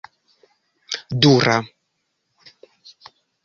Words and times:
dura 1.21 1.57